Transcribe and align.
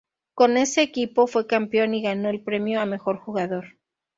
Con 0.33 0.57
ese 0.57 0.81
equipo, 0.81 1.27
fue 1.27 1.45
campeón 1.45 1.93
y 1.93 2.01
ganó 2.01 2.29
el 2.29 2.41
premio 2.41 2.81
a 2.81 2.87
mejor 2.87 3.19
jugador. 3.19 3.77